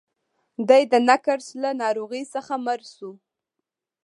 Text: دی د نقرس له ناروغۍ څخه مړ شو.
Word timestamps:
دی 0.67 0.83
د 0.91 0.93
نقرس 1.09 1.47
له 1.63 1.69
ناروغۍ 1.81 2.23
څخه 2.33 2.53
مړ 2.65 2.79
شو. 2.93 3.11